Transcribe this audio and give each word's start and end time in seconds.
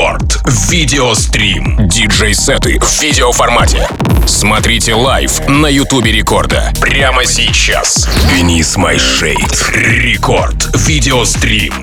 Рекорд. 0.00 0.40
Видеострим. 0.70 1.76
Диджей-сеты 1.86 2.78
в 2.80 3.02
видеоформате. 3.02 3.86
Смотрите 4.26 4.94
live 4.94 5.46
на 5.46 5.66
Ютубе 5.66 6.10
Рекорда. 6.10 6.72
Прямо 6.80 7.26
сейчас. 7.26 8.08
Beneath 8.30 8.78
My 8.78 9.01
Shade. 9.01 9.70
Рекорд. 9.74 10.74
Видеострим. 10.86 11.74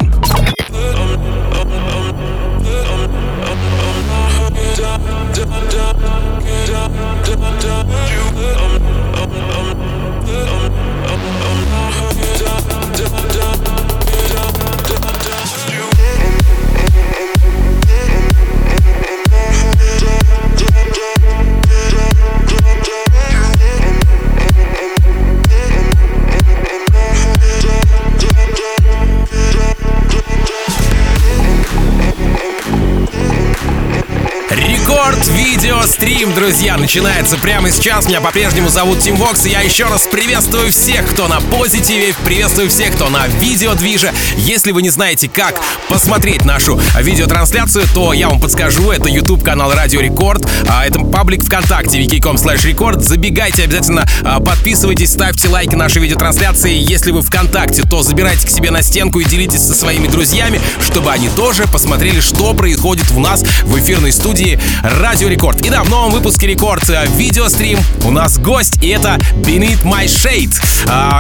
Видеострим, 35.88 36.34
друзья, 36.34 36.76
начинается 36.76 37.38
прямо 37.38 37.72
сейчас. 37.72 38.10
Меня 38.10 38.20
по-прежнему 38.20 38.68
зовут 38.68 39.00
Тим 39.00 39.16
Вокс, 39.16 39.46
и 39.46 39.52
я 39.52 39.62
еще 39.62 39.86
раз 39.86 40.06
приветствую 40.06 40.70
всех, 40.70 41.08
кто 41.08 41.30
на 41.30 41.40
позитиве, 41.40 42.14
приветствую 42.26 42.70
всех, 42.70 42.94
кто 42.94 43.08
на 43.08 43.26
видеодвиже. 43.28 44.12
Если 44.36 44.74
вы 44.74 44.82
не 44.82 44.90
знаете, 44.90 45.30
как 45.30 45.62
посмотреть 45.88 46.44
нашу 46.44 46.78
видеотрансляцию, 47.00 47.86
то 47.94 48.12
я 48.12 48.28
вам 48.28 48.42
подскажу. 48.42 48.92
Это 48.92 49.08
YouTube 49.08 49.42
канал 49.42 49.74
Радио 49.74 50.02
Рекорд, 50.02 50.46
а 50.68 50.86
это 50.86 51.00
паблик 51.00 51.46
ВКонтакте, 51.46 52.02
vk.com 52.02 52.36
slash 52.36 52.70
record. 52.70 53.00
Забегайте 53.00 53.64
обязательно, 53.64 54.06
а, 54.26 54.42
подписывайтесь, 54.42 55.12
ставьте 55.12 55.48
лайки 55.48 55.76
нашей 55.76 56.02
видеотрансляции. 56.02 56.74
Если 56.74 57.12
вы 57.12 57.22
ВКонтакте, 57.22 57.84
то 57.84 58.04
забирайте 58.04 58.46
к 58.46 58.50
себе 58.50 58.72
на 58.72 58.82
стенку 58.82 59.22
и 59.22 59.24
делитесь 59.24 59.62
со 59.62 59.74
своими 59.74 60.08
друзьями, 60.08 60.60
чтобы 60.82 61.14
они 61.14 61.30
тоже 61.30 61.64
посмотрели, 61.66 62.20
что 62.20 62.54
происходит 62.54 63.10
у 63.16 63.22
нас 63.22 63.42
в 63.64 63.80
эфирной 63.80 64.12
студии 64.12 64.60
Радио 64.84 65.30
Рекорд. 65.30 65.66
И 65.66 65.70
да, 65.78 65.84
в 65.84 65.90
новом 65.90 66.12
выпуске 66.12 66.48
Рекорд 66.48 66.90
э, 66.90 67.06
видеострим 67.18 67.78
у 68.04 68.10
нас 68.10 68.40
гость, 68.40 68.82
и 68.82 68.88
это 68.88 69.20
Beneath 69.36 69.84
My 69.84 70.06
Shade. 70.06 70.56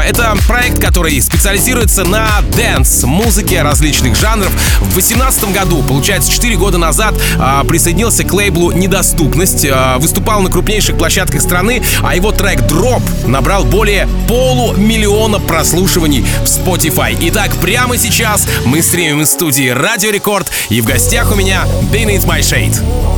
Это 0.03 0.35
проект, 0.47 0.79
который 0.79 1.21
специализируется 1.21 2.03
на 2.03 2.27
dance 2.55 3.03
музыке 3.03 3.61
различных 3.61 4.15
жанров. 4.15 4.51
В 4.79 4.93
2018 4.93 5.53
году, 5.53 5.83
получается, 5.83 6.31
4 6.31 6.55
года 6.55 6.77
назад, 6.79 7.13
а, 7.37 7.63
присоединился 7.65 8.23
к 8.23 8.33
лейблу 8.33 8.71
«Недоступность», 8.71 9.67
а, 9.69 9.99
выступал 9.99 10.41
на 10.41 10.49
крупнейших 10.49 10.97
площадках 10.97 11.41
страны, 11.41 11.83
а 12.01 12.15
его 12.15 12.31
трек 12.31 12.61
«Drop» 12.61 13.03
набрал 13.27 13.63
более 13.63 14.07
полумиллиона 14.27 15.39
прослушиваний 15.39 16.25
в 16.41 16.45
Spotify. 16.45 17.15
Итак, 17.21 17.51
прямо 17.61 17.97
сейчас 17.97 18.47
мы 18.65 18.81
стримим 18.81 19.21
из 19.21 19.29
студии 19.29 19.69
Радио 19.69 20.09
Рекорд, 20.09 20.49
и 20.69 20.81
в 20.81 20.85
гостях 20.85 21.31
у 21.31 21.35
меня 21.35 21.65
Beneath 21.91 22.25
My 22.25 22.39
Shade. 22.39 23.16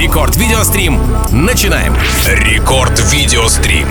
Рекорд 0.00 0.34
видеострим. 0.36 0.98
Начинаем. 1.30 1.94
Рекорд 2.26 2.98
видеострим. 3.12 3.86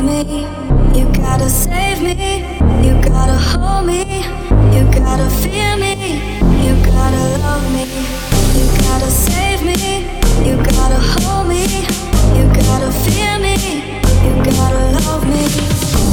love 0.00 0.26
me. 0.26 0.46
You 0.98 1.06
gotta 1.12 1.48
save 1.48 2.02
me. 2.02 2.44
You 2.84 2.94
gotta 3.02 3.36
hold 3.36 3.86
me. 3.86 4.04
You 4.74 4.84
gotta 4.92 5.28
feel 5.30 5.76
me. 5.76 5.94
You 6.64 6.74
gotta 6.84 7.38
love 7.38 7.72
me. 7.72 7.84
You 8.56 8.66
gotta 8.82 9.10
save 9.10 9.62
me. 9.62 9.76
You 10.46 10.56
gotta 10.56 10.98
hold 10.98 11.48
me. 11.48 11.64
You 12.36 12.46
gotta 12.52 12.90
feel 13.04 13.38
me. 13.40 13.54
You 14.24 14.34
gotta 14.44 14.82
love 14.98 15.24
me. 15.26 15.44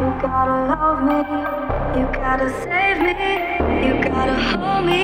You 0.02 0.10
gotta 0.20 0.56
love 0.66 1.00
me, 1.06 1.18
you 1.94 2.06
gotta 2.10 2.50
save 2.64 2.98
me, 3.06 3.14
you 3.86 3.94
gotta 4.02 4.34
hold 4.34 4.84
me, 4.84 4.98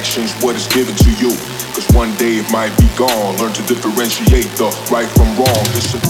Actions 0.00 0.32
what 0.40 0.56
is 0.56 0.64
given 0.72 0.96
to 0.96 1.12
you. 1.20 1.28
Cause 1.76 1.84
one 1.92 2.08
day 2.16 2.40
it 2.40 2.48
might 2.48 2.72
be 2.80 2.88
gone. 2.96 3.36
Learn 3.36 3.52
to 3.52 3.60
differentiate 3.68 4.48
the 4.56 4.72
right 4.88 5.04
from 5.12 5.28
wrong. 5.36 5.64
Listen, 5.76 6.00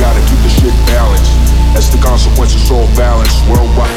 gotta 0.00 0.24
keep 0.24 0.40
the 0.40 0.48
shit 0.48 0.72
balanced. 0.88 1.28
As 1.76 1.92
the 1.92 2.00
consequences 2.00 2.64
all 2.72 2.88
balance 2.96 3.36
worldwide. 3.44 3.92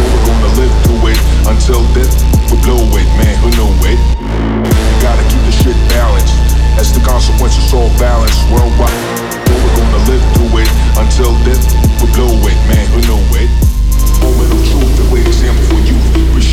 We're 0.00 0.24
gonna 0.24 0.52
live 0.56 0.72
through 0.88 1.12
it 1.12 1.20
until 1.52 1.84
death 1.92 2.16
we 2.48 2.56
blow 2.64 2.80
it, 2.96 3.08
man. 3.20 3.36
Who 3.44 3.52
know 3.60 3.68
it? 3.84 4.00
Gotta 5.04 5.24
keep 5.28 5.42
the 5.44 5.52
shit 5.52 5.76
balanced. 5.92 6.32
As 6.80 6.88
the 6.96 7.04
consequences 7.04 7.68
all 7.76 7.92
balance 8.00 8.40
worldwide. 8.48 9.04
We're 9.52 9.76
gonna 9.76 10.00
live 10.08 10.24
through 10.32 10.64
it 10.64 10.70
until 10.96 11.36
death 11.44 11.60
we 12.00 12.08
blow 12.16 12.32
it, 12.48 12.58
man. 12.72 12.88
Who 12.96 13.04
know 13.04 13.20
it? 13.36 13.52
Moment 14.24 14.48
of 14.48 14.64
truth, 14.64 14.96
the 14.96 15.04
way 15.12 15.20
example 15.20 15.76
for 15.76 15.82
you. 15.84 15.95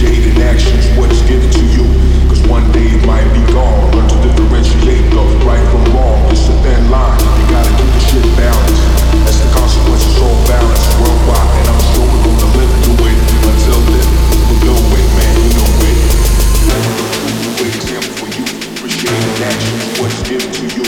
In 0.04 0.36
actions 0.44 0.84
what 1.00 1.08
is 1.16 1.24
given 1.24 1.48
to 1.48 1.64
you. 1.72 1.88
Cause 2.28 2.44
one 2.52 2.68
day 2.76 2.92
it 2.92 3.08
might 3.08 3.24
be 3.32 3.40
gone. 3.56 3.88
Learn 3.96 4.04
to 4.12 4.20
differentiate 4.20 5.08
the 5.08 5.24
right 5.48 5.64
from 5.72 5.96
wrong. 5.96 6.20
It's 6.28 6.44
a 6.52 6.56
thin 6.60 6.92
line. 6.92 7.16
You 7.40 7.46
gotta 7.48 7.72
keep 7.80 7.88
the 7.88 8.04
shit 8.12 8.28
balanced. 8.36 8.84
As 9.32 9.40
the 9.40 9.48
consequences 9.56 10.20
all 10.20 10.36
balance 10.44 10.84
worldwide. 11.00 11.56
And 11.56 11.68
I'm 11.72 11.84
sure 11.96 12.04
we're 12.04 12.36
gonna 12.36 12.52
live 12.52 12.74
through 12.84 13.16
it 13.16 13.20
until 13.48 13.80
then. 13.96 14.08
we'll 14.44 14.76
know 14.76 14.80
it, 14.92 15.08
man. 15.16 15.34
You 15.40 15.52
know 15.56 15.72
of 15.72 17.40
the 17.48 17.52
way 17.64 17.72
example 17.72 18.12
for 18.20 18.28
you. 18.28 18.44
Appreciate 18.76 19.08
in 19.08 19.40
actions 19.40 19.88
what 20.04 20.12
is 20.12 20.22
given 20.28 20.52
to 20.52 20.66
you. 20.68 20.86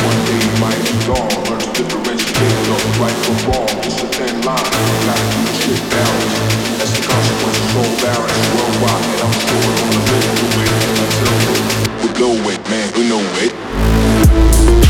One 0.00 0.20
day 0.24 0.40
it 0.40 0.56
might 0.64 0.80
be 0.80 0.96
gone. 1.04 1.28
Learn 1.44 1.60
to 1.60 1.70
differentiate 1.76 2.56
the 2.64 2.76
right 3.04 3.18
from 3.20 3.36
wrong. 3.52 3.68
It's 3.84 4.00
a 4.00 4.08
thin 4.16 4.32
line. 4.48 4.64
You 4.64 4.96
gotta 5.04 5.26
keep 5.28 5.44
the 5.44 5.54
shit 5.60 5.80
balanced. 5.92 6.25
We 8.06 8.12
Go 12.12 12.30
away, 12.30 12.56
man, 12.70 12.92
we 12.94 13.08
know 13.08 13.20
it. 13.34 14.85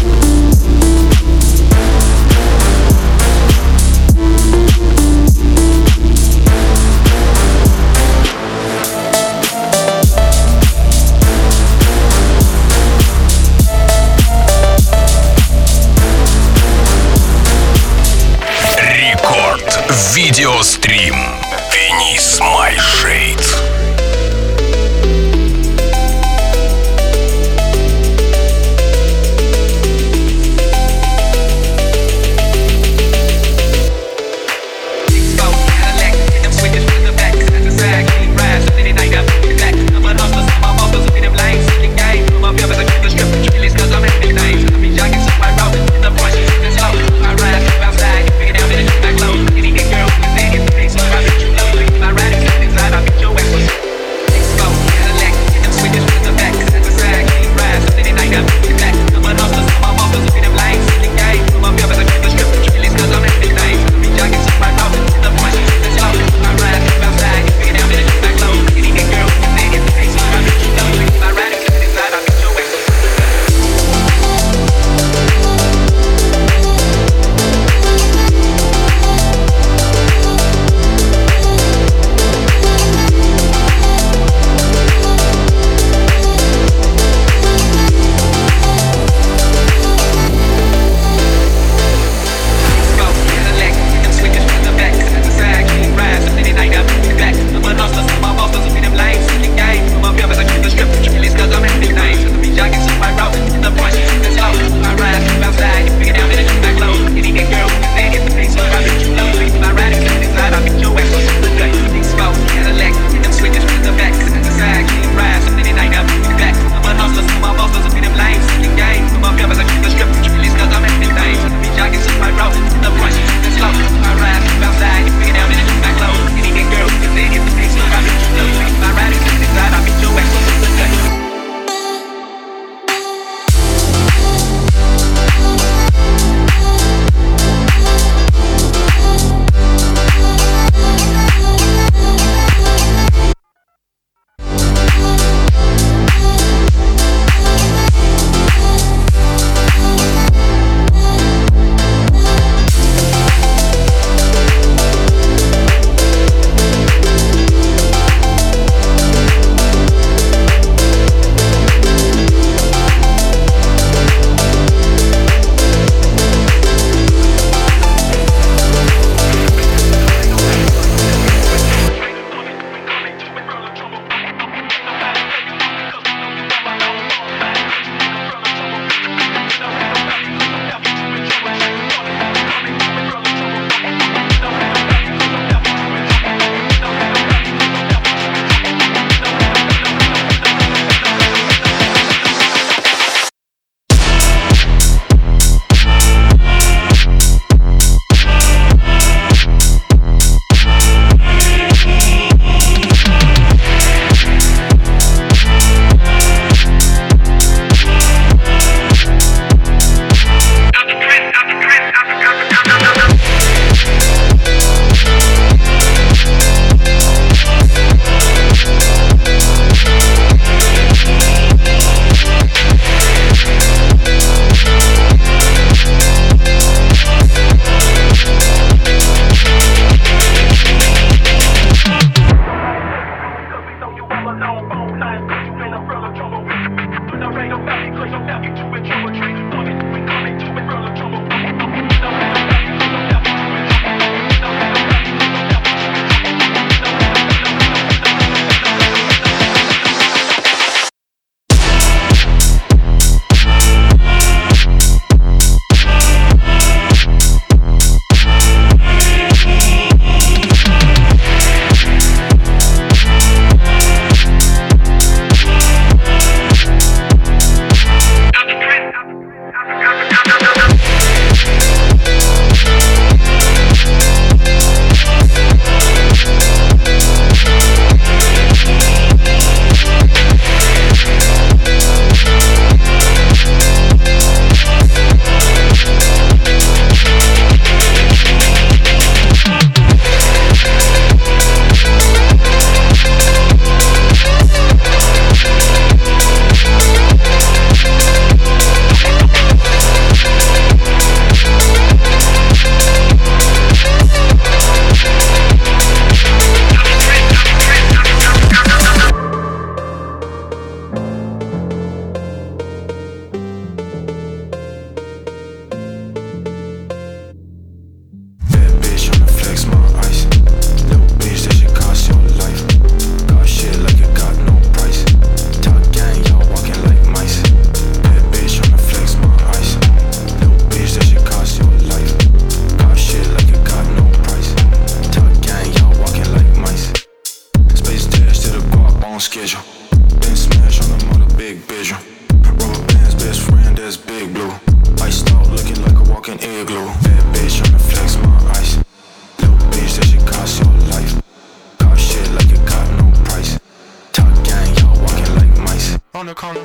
on 356.27 356.35
the 356.35 356.35
corner. 356.35 356.61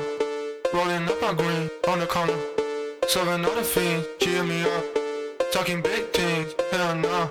Rolling 0.73 1.07
up 1.07 1.21
my 1.21 1.33
green 1.33 1.69
on 1.87 1.99
the 1.99 2.07
corner. 2.07 2.33
Serving 3.07 3.45
all 3.45 3.53
the 3.53 3.61
fiends, 3.61 4.07
cheer 4.19 4.43
me 4.43 4.63
up. 4.63 4.83
Talking 5.51 5.81
big 5.81 6.05
things, 6.13 6.55
hell 6.71 6.95
no. 6.95 7.29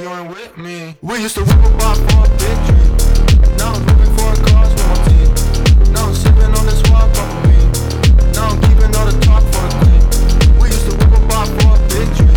You 0.00 0.08
ain't 0.08 0.30
with 0.30 0.58
me. 0.58 0.96
We 1.00 1.22
used 1.22 1.36
to 1.36 1.44
whip 1.44 1.62
a 1.62 1.74
about 1.74 1.96
for 1.96 2.24
a 2.24 2.36
bitch. 2.40 3.58
Now 3.58 3.72
I'm 3.72 3.86
ripping 3.86 4.16
for 4.16 4.34
cause 4.50 4.72
with 4.74 4.88
my 4.88 4.96
team. 5.06 5.92
Now 5.92 6.08
I'm 6.08 6.14
sipping 6.14 6.54
on 6.58 6.66
this 6.66 6.82
wild 6.90 7.14
puppy. 7.14 7.58
Now 8.34 8.48
I'm 8.50 8.60
keeping 8.62 8.96
all 8.96 9.06
the 9.06 9.20
talk 9.20 9.42
for 9.52 9.62
the 9.68 9.74
queen. 9.78 10.60
We 10.60 10.68
used 10.68 10.90
to 10.90 10.96
whip 10.96 11.12
a 11.12 11.24
about 11.24 11.46
for 11.46 11.76
a 11.76 11.88
bitch. 11.88 12.29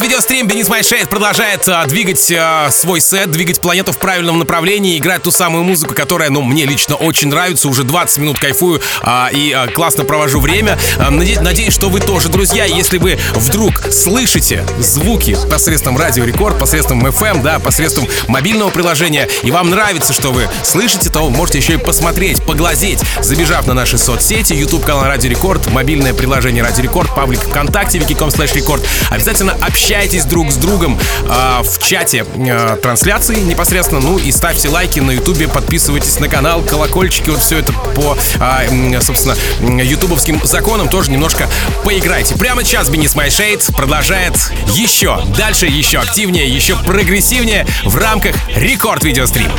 Видеострим 0.00 0.48
Beneath 0.48 0.68
My 0.68 0.80
Shade 0.80 1.10
продолжает 1.10 1.68
а, 1.68 1.84
двигать 1.84 2.32
а, 2.34 2.70
свой 2.70 3.00
сет, 3.00 3.30
двигать 3.30 3.60
планету 3.60 3.92
в 3.92 3.98
правильном 3.98 4.38
направлении, 4.38 4.96
играть 4.96 5.22
ту 5.22 5.30
самую 5.30 5.64
музыку, 5.64 5.94
которая, 5.94 6.30
ну, 6.30 6.40
мне 6.40 6.64
лично 6.64 6.96
очень 6.96 7.28
нравится. 7.28 7.68
Уже 7.68 7.84
20 7.84 8.18
минут 8.18 8.38
кайфую 8.38 8.80
а, 9.02 9.28
и 9.30 9.52
а, 9.52 9.66
классно 9.68 10.04
провожу 10.04 10.40
время. 10.40 10.78
А, 10.98 11.10
надеюсь, 11.10 11.40
надеюсь, 11.40 11.74
что 11.74 11.90
вы 11.90 12.00
тоже, 12.00 12.28
друзья. 12.30 12.64
Если 12.64 12.96
вы 12.96 13.18
вдруг 13.34 13.74
слышите 13.90 14.64
звуки 14.78 15.36
посредством 15.50 15.98
радио 15.98 16.24
Рекорд, 16.24 16.58
посредством 16.58 17.04
FM, 17.04 17.42
да, 17.42 17.58
посредством 17.58 18.08
мобильного 18.28 18.70
приложения, 18.70 19.28
и 19.42 19.50
вам 19.50 19.68
нравится, 19.68 20.14
что 20.14 20.30
вы 20.30 20.48
слышите, 20.64 21.10
то 21.10 21.28
можете 21.28 21.58
еще 21.58 21.74
и 21.74 21.78
посмотреть, 21.78 22.42
поглазеть, 22.42 23.00
забежав 23.20 23.66
на 23.66 23.74
наши 23.74 23.98
соцсети, 23.98 24.54
YouTube 24.54 24.84
канал 24.84 25.04
Радио 25.04 25.28
Рекорд, 25.28 25.70
мобильное 25.70 26.14
приложение 26.14 26.62
Радио 26.62 26.82
Рекорд, 26.82 27.14
паблик 27.14 27.40
ВКонтакте, 27.40 27.98
vk.com 27.98 28.30
slash 28.30 28.54
record. 28.54 28.82
Обязательно 29.10 29.52
общайтесь 29.52 29.81
общайтесь 29.82 30.24
друг 30.26 30.52
с 30.52 30.54
другом 30.54 30.96
э, 31.24 31.62
в 31.64 31.78
чате 31.84 32.24
э, 32.36 32.76
трансляции 32.80 33.34
непосредственно. 33.40 34.00
Ну 34.00 34.16
и 34.16 34.30
ставьте 34.30 34.68
лайки 34.68 35.00
на 35.00 35.10
ютубе, 35.10 35.48
подписывайтесь 35.48 36.20
на 36.20 36.28
канал, 36.28 36.62
колокольчики, 36.62 37.30
вот 37.30 37.40
все 37.40 37.58
это 37.58 37.72
по, 37.72 38.16
э, 38.38 39.00
собственно, 39.00 39.34
ютубовским 39.82 40.40
законам 40.44 40.88
тоже 40.88 41.10
немножко 41.10 41.48
поиграйте. 41.82 42.36
Прямо 42.36 42.62
сейчас 42.62 42.88
Бенис 42.90 43.16
Майшейд 43.16 43.66
продолжает 43.76 44.34
еще, 44.68 45.20
дальше 45.36 45.66
еще 45.66 45.98
активнее, 45.98 46.48
еще 46.48 46.76
прогрессивнее 46.76 47.66
в 47.84 47.96
рамках 47.96 48.36
Рекорд 48.54 49.02
Видеострим. 49.02 49.50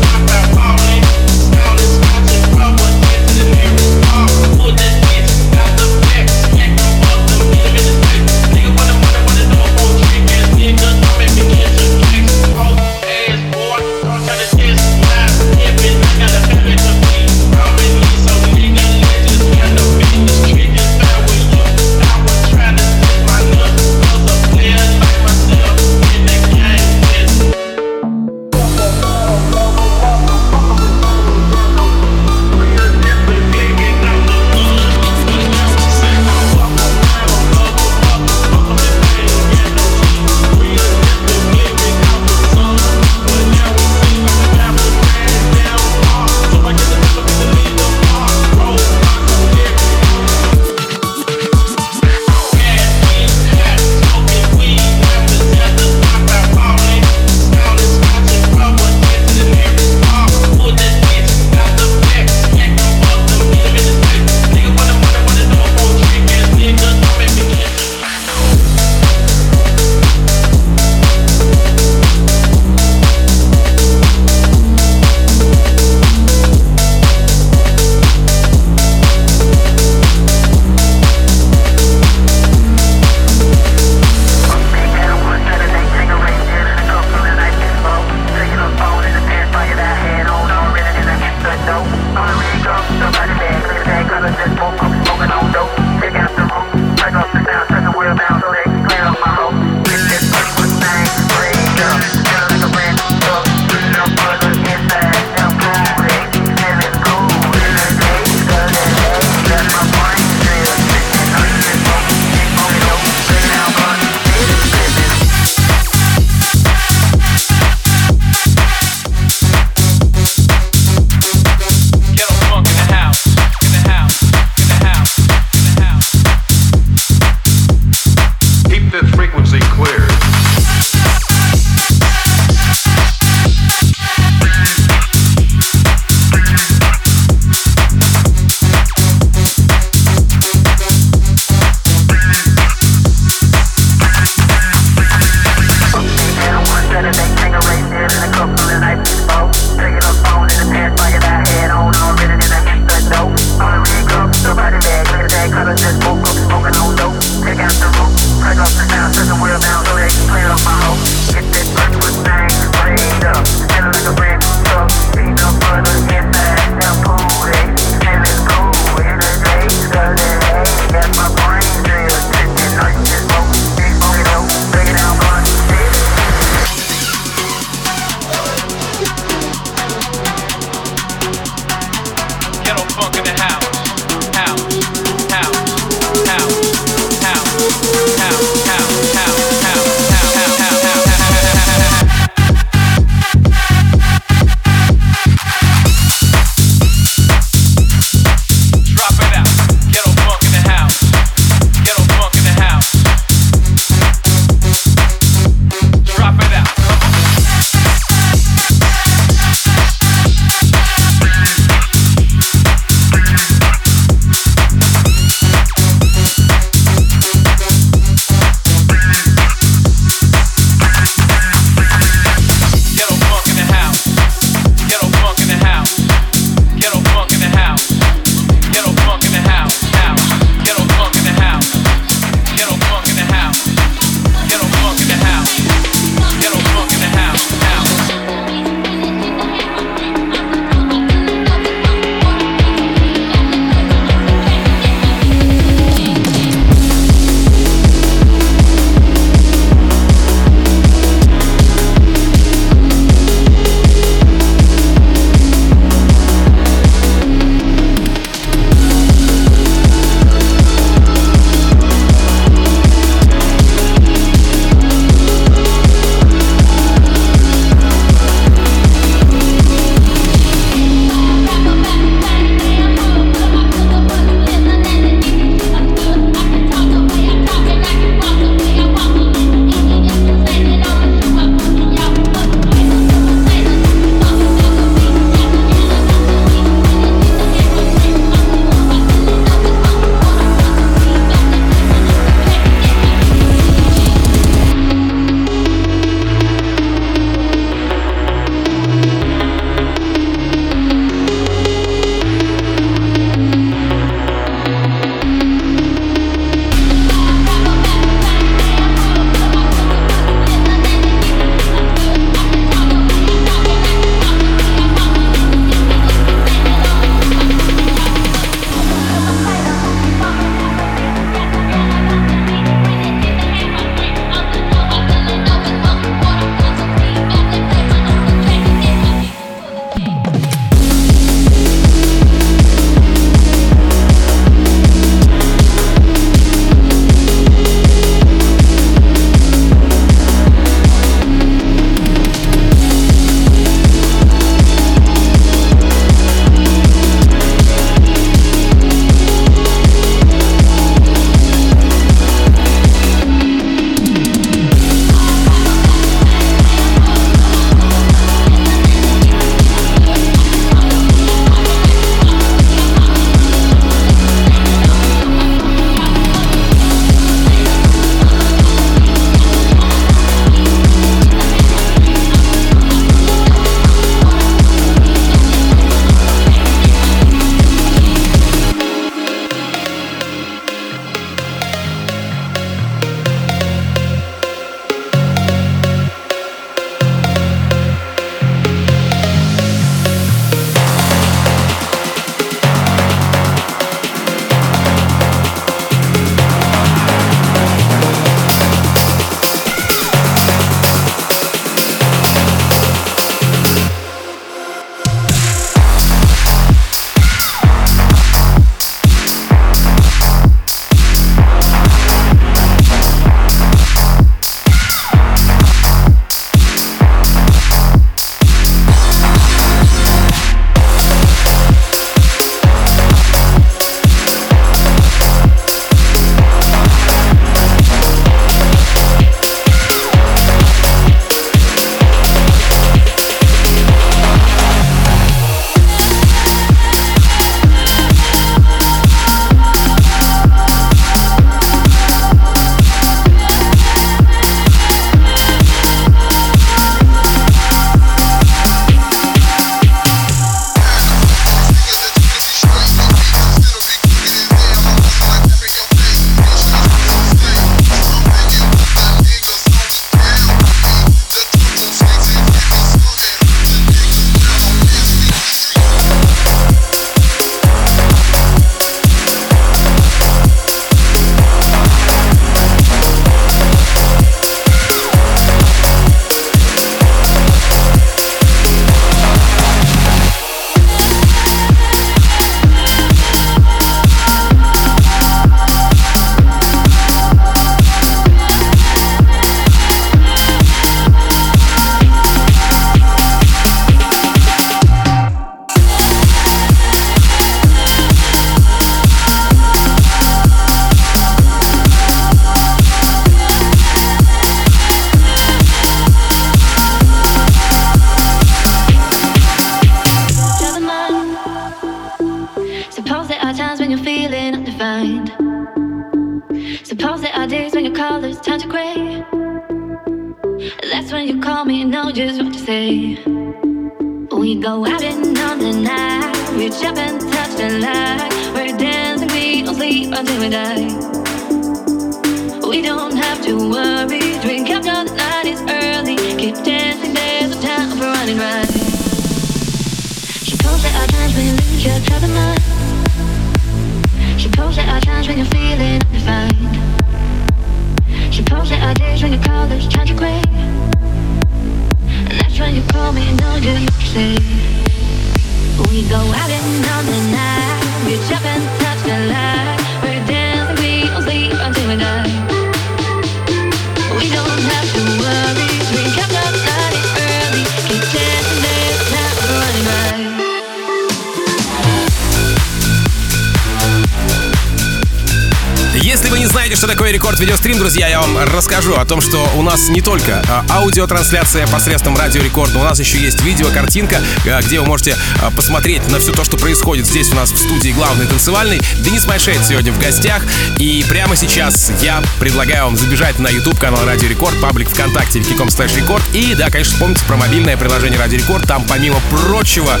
вы 576.32 576.38
не 576.38 576.46
знаете, 576.46 576.76
что 576.76 576.86
такое 576.86 577.10
рекорд 577.10 577.38
видеострим, 577.38 577.78
друзья, 577.78 578.08
я 578.08 578.18
вам 578.18 578.38
расскажу 578.38 578.94
о 578.94 579.04
том, 579.04 579.20
что 579.20 579.46
у 579.54 579.60
нас 579.60 579.90
не 579.90 580.00
только 580.00 580.42
а, 580.48 580.64
аудиотрансляция 580.78 581.66
посредством 581.66 582.16
радио 582.16 582.40
рекорд, 582.40 582.72
но 582.72 582.80
у 582.80 582.84
нас 582.84 582.98
еще 582.98 583.18
есть 583.18 583.42
видеокартинка, 583.42 584.22
а, 584.46 584.62
где 584.62 584.80
вы 584.80 584.86
можете 584.86 585.14
а, 585.42 585.50
посмотреть 585.50 586.08
на 586.10 586.20
все 586.20 586.32
то, 586.32 586.42
что 586.42 586.56
происходит 586.56 587.04
здесь 587.04 587.30
у 587.32 587.34
нас 587.34 587.52
в 587.52 587.58
студии 587.58 587.90
главной 587.90 588.26
танцевальной. 588.26 588.80
Beneath 589.00 589.26
My 589.26 589.36
Shade 589.36 589.62
сегодня 589.62 589.92
в 589.92 589.98
гостях. 589.98 590.42
И 590.78 591.04
прямо 591.06 591.36
сейчас 591.36 591.92
я 592.00 592.22
предлагаю 592.40 592.84
вам 592.84 592.96
забежать 592.96 593.38
на 593.38 593.48
YouTube 593.48 593.78
канал 593.78 594.06
Радио 594.06 594.26
Рекорд, 594.26 594.58
паблик 594.58 594.88
ВКонтакте, 594.88 595.40
vk.com 595.40 595.68
slash 595.68 595.94
record. 595.94 596.22
И 596.32 596.54
да, 596.54 596.70
конечно, 596.70 596.96
помните 596.98 597.26
про 597.26 597.36
мобильное 597.36 597.76
приложение 597.76 598.18
Радио 598.18 598.38
Рекорд. 598.38 598.66
Там, 598.66 598.86
помимо 598.88 599.20
прочего, 599.30 600.00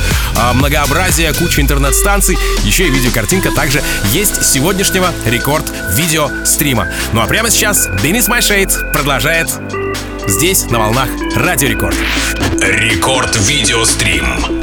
многообразия, 0.54 1.34
куча 1.34 1.60
интернет-станций, 1.60 2.38
еще 2.64 2.86
и 2.86 2.90
видеокартинка 2.90 3.50
также 3.50 3.82
есть 4.12 4.42
сегодняшнего 4.42 5.12
рекорд 5.26 5.70
видеострима. 6.28 6.88
Ну 7.12 7.20
а 7.20 7.26
прямо 7.26 7.50
сейчас 7.50 7.88
Денис 8.02 8.28
Майшейд 8.28 8.92
продолжает 8.92 9.48
здесь, 10.26 10.64
на 10.70 10.78
волнах 10.78 11.08
Радио 11.34 11.68
Рекорд. 11.68 11.96
Рекорд 12.60 13.36
видеострим. 13.48 14.61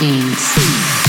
Jeans. 0.00 0.99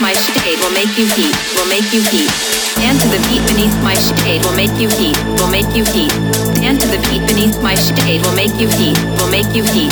My 0.00 0.12
shade 0.14 0.58
will 0.62 0.72
make 0.72 0.94
you 0.96 1.06
heat, 1.18 1.34
will 1.58 1.66
make 1.66 1.92
you 1.92 2.00
heat. 2.08 2.30
Dance 2.78 3.02
to 3.02 3.08
the 3.10 3.20
beat 3.28 3.42
beneath 3.50 3.74
my 3.82 3.94
shade 3.94 4.44
will 4.44 4.54
make 4.54 4.72
you 4.78 4.88
heat, 4.88 5.18
will 5.36 5.50
make 5.50 5.68
you 5.74 5.84
heat. 5.90 6.12
Dance 6.62 6.80
to 6.84 6.88
the 6.88 7.00
beat 7.10 7.26
beneath 7.26 7.58
my 7.60 7.74
shade 7.74 8.22
will 8.22 8.34
make 8.34 8.54
you 8.56 8.68
heat, 8.78 8.96
will 9.18 9.28
make 9.28 9.50
you 9.52 9.64
heat. 9.74 9.90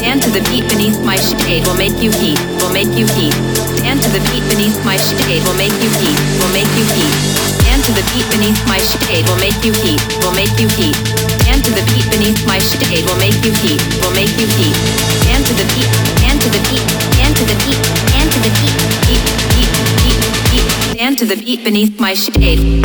Dance 0.00 0.24
to 0.24 0.30
the 0.30 0.42
beat 0.48 0.64
beneath 0.70 0.98
my 1.04 1.16
shade 1.16 1.66
will 1.66 1.74
make 1.74 1.98
you 2.00 2.10
heat, 2.22 2.38
will 2.62 2.72
make 2.72 2.92
you 2.94 3.06
heat. 3.18 3.34
Dance 3.82 4.06
to 4.06 4.10
the 4.14 4.22
beat 4.30 4.44
beneath 4.48 4.78
my 4.84 4.96
shade 4.96 5.42
will 5.44 5.58
make 5.58 5.74
you 5.82 5.90
heat, 6.00 6.18
will 6.38 6.52
make 6.54 6.70
you 6.78 6.86
heat. 6.94 7.14
Dance 7.66 7.86
to 7.86 7.92
the 7.92 8.04
beat 8.14 8.26
beneath 8.30 8.60
my 8.70 8.78
shade 8.78 9.26
will 9.26 9.40
make 9.42 9.58
you 9.66 9.74
heat, 9.82 10.00
will 10.22 10.34
make 10.34 10.54
you 10.60 10.68
heat. 10.78 11.41
To 11.62 11.70
the 11.70 11.84
beat 11.94 12.10
beneath 12.10 12.44
my 12.44 12.58
shade 12.58 13.04
will 13.06 13.18
make 13.18 13.38
you 13.44 13.52
heat, 13.62 13.80
will 14.02 14.10
make 14.10 14.34
you 14.36 14.46
heat. 14.58 14.74
Dance 15.22 15.46
to 15.46 15.54
the 15.54 15.66
beat, 15.74 15.90
dance 16.18 16.42
to 16.42 16.50
the 16.50 16.58
beat, 16.68 16.82
dance 17.14 17.38
to 17.38 17.44
the 17.46 17.54
beat, 17.62 17.78
dance 18.10 18.34
to 18.34 18.40
the 18.42 18.50
beat, 18.58 18.76
beat, 19.06 19.22
beat, 19.54 19.70
beat, 20.02 20.18
beat. 20.50 20.98
Dance 20.98 21.18
to 21.20 21.24
the 21.24 21.36
beat 21.36 21.62
beneath 21.62 22.00
my 22.00 22.14
shade. 22.14 22.82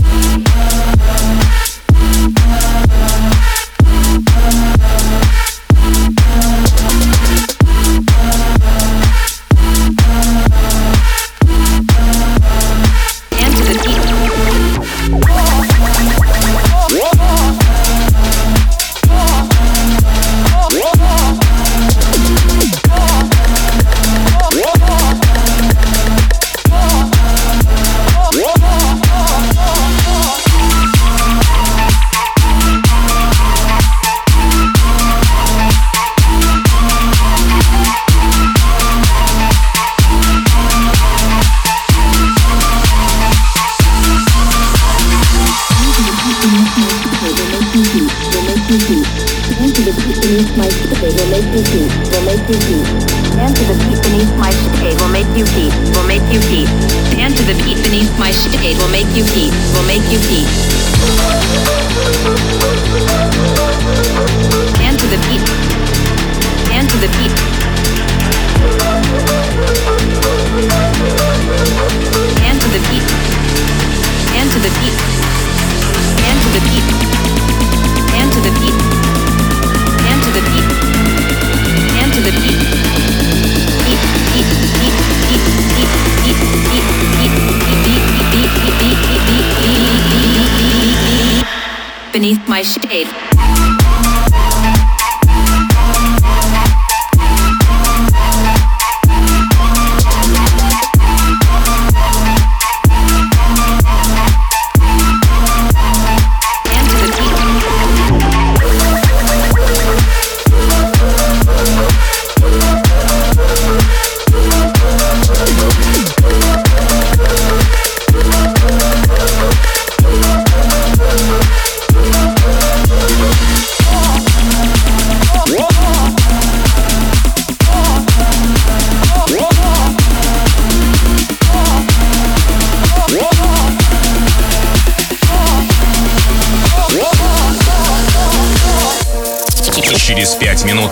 My 92.58 92.64
shade. 92.64 93.27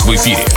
В 0.05 0.13
эфире. 0.13 0.54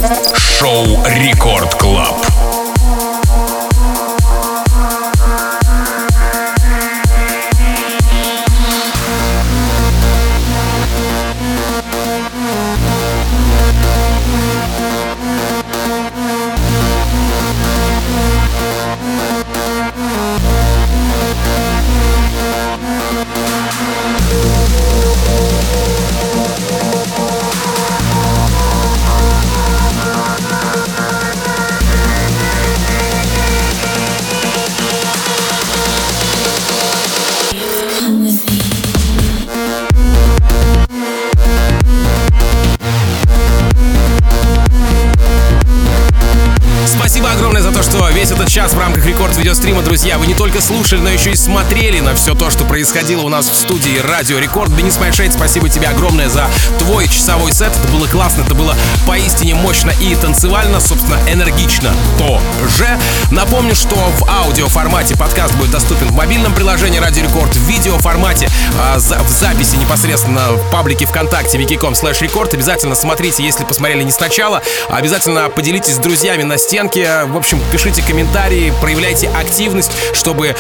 Час 48.59 48.75
в 48.75 48.79
рамках 48.81 49.07
рекорд 49.07 49.37
видеострима, 49.37 49.83
друзья. 49.83 50.19
Вы 50.19 50.27
не 50.27 50.35
только 50.35 50.61
слушали, 50.61 50.99
но 50.99 51.11
еще 51.11 51.31
и 51.31 51.37
смотрели 51.37 52.01
на 52.01 52.17
все 52.17 52.35
то, 52.35 52.51
что 52.51 52.65
происходило 52.65 53.23
у 53.23 53.29
нас 53.29 53.49
в 53.49 53.55
студии 53.55 53.99
Радио 53.99 54.41
Рекорд. 54.41 54.77
Beneath 54.77 54.99
My 54.99 55.07
Shade, 55.07 55.33
спасибо 55.33 55.69
тебе 55.69 55.87
огромное 55.87 56.29
за 56.29 56.49
твой 56.81 57.07
часовой 57.07 57.53
сет. 57.53 57.71
Это 57.71 57.93
было 57.93 58.09
классно, 58.09 58.43
это 58.43 58.57
было 58.57 58.75
поистине 59.07 59.55
мощно 59.55 59.93
и 60.01 60.13
танцевально, 60.17 60.81
собственно, 60.81 61.21
энергично 61.31 61.95
тоже. 62.19 62.99
Напомню, 63.31 63.77
что 63.77 63.95
в 63.95 64.29
аудиоформате 64.29 65.17
подкаст 65.17 65.55
будет 65.55 65.71
доступен 65.71 66.09
в 66.09 66.15
мобильном 66.15 66.53
приложении 66.53 66.99
Радио 66.99 67.23
Рекорд, 67.23 67.55
в 67.55 67.69
видеоформате, 67.69 68.49
а, 68.81 68.99
за, 68.99 69.21
в 69.21 69.29
записи 69.29 69.77
непосредственно 69.77 70.55
в 70.55 70.71
паблике 70.73 71.07
ВКонтакте 71.07 71.59
vk.com 71.59 71.93
slash 71.93 72.23
record. 72.23 72.53
Обязательно 72.55 72.97
смотрите, 72.97 73.45
если 73.45 73.63
посмотрели 73.63 74.03
не 74.03 74.11
сначала. 74.11 74.63
Обязательно 74.89 75.49
поделитесь 75.49 75.95
с 75.95 75.99
друзьями 75.99 76.43
на 76.43 76.59
стенке. 76.59 77.25
В 77.27 77.37
общем, 77.37 77.61
пишите 77.71 78.03
комментарии, 78.03 78.48
проявляйте 78.81 79.29
активность, 79.29 79.93
чтобы, 80.13 80.57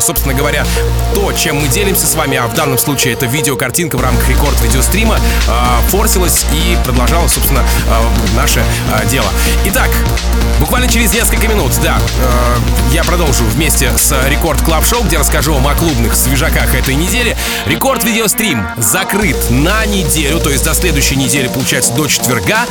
собственно 0.00 0.34
говоря, 0.34 0.66
то, 1.14 1.32
чем 1.32 1.56
мы 1.56 1.68
делимся 1.68 2.06
с 2.06 2.14
вами, 2.14 2.36
а 2.36 2.46
в 2.46 2.54
данном 2.54 2.78
случае 2.78 3.14
это 3.14 3.26
видеокартинка 3.26 3.96
в 3.96 4.02
рамках 4.02 4.28
рекорд 4.28 4.60
видеострима, 4.60 5.18
а, 5.48 5.80
форсилась 5.88 6.44
и 6.52 6.76
продолжала, 6.84 7.28
собственно, 7.28 7.64
а, 7.88 8.36
наше 8.36 8.62
а, 8.92 9.04
дело. 9.06 9.26
Итак, 9.66 9.90
буквально 10.60 10.88
через 10.88 11.12
несколько 11.14 11.48
минут, 11.48 11.72
да, 11.82 11.98
я 12.92 13.04
продолжу 13.04 13.44
вместе 13.44 13.90
с 13.96 14.14
Record 14.28 14.60
Club 14.62 14.84
Show, 14.84 15.02
где 15.02 15.18
расскажу 15.18 15.54
вам 15.54 15.66
о 15.66 15.74
клубных 15.74 16.14
свежаках 16.14 16.74
этой 16.74 16.94
недели. 16.94 17.36
Рекорд 17.66 18.04
видеострим 18.04 18.66
закрыт 18.76 19.36
на 19.50 19.86
неделю, 19.86 20.38
то 20.40 20.50
есть 20.50 20.64
до 20.64 20.74
следующей 20.74 21.16
недели, 21.16 21.48
получается, 21.48 21.92
до 21.94 22.06
четверга. 22.06 22.66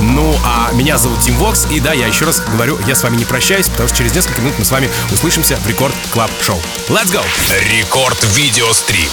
Ну, 0.00 0.34
а 0.44 0.72
меня 0.72 0.98
зовут 0.98 1.20
Тим 1.20 1.36
Вокс, 1.36 1.66
и 1.70 1.80
да, 1.80 1.92
я 1.92 2.06
еще 2.06 2.24
раз 2.24 2.40
говорю, 2.40 2.78
я 2.86 2.94
с 2.94 3.02
вами 3.02 3.16
не 3.16 3.24
прощаюсь, 3.24 3.68
потому 3.68 3.88
что 3.88 4.03
через 4.04 4.16
несколько 4.16 4.42
минут 4.42 4.58
мы 4.58 4.66
с 4.66 4.70
вами 4.70 4.90
услышимся 5.12 5.56
в 5.56 5.66
Record 5.66 5.94
Club 6.12 6.30
Show. 6.42 6.60
Let's 6.88 7.10
go! 7.10 7.22
Рекорд 7.70 8.22
Видеострим. 8.36 9.08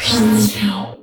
Peace. 0.00 0.97